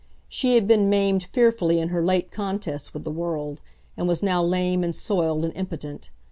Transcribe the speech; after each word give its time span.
She 0.27 0.55
had 0.55 0.67
been 0.67 0.89
maimed 0.89 1.21
fearfully 1.21 1.77
in 1.79 1.89
her 1.89 2.03
late 2.03 2.31
contests 2.31 2.91
with 2.91 3.03
the 3.03 3.11
world, 3.11 3.61
and 3.95 4.07
was 4.07 4.23
now 4.23 4.41
lame 4.41 4.83
and 4.83 4.95
soiled 4.95 5.45
and 5.45 5.53
impotent. 5.55 6.09